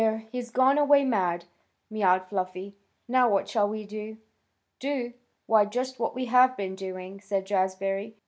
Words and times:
He's 0.31 0.49
gone 0.49 0.79
away 0.79 1.05
mad," 1.05 1.45
mewed 1.91 2.23
Fluffy. 2.23 2.75
"Now 3.07 3.29
what 3.29 3.47
shall 3.47 3.69
we 3.69 3.85
do?" 3.85 4.17
"Do! 4.79 5.13
Why 5.45 5.65
just 5.65 5.99
what 5.99 6.15
we 6.15 6.25
have 6.25 6.57
been 6.57 6.73
doing," 6.73 7.19
said 7.21 7.45
Jazbury. 7.45 8.15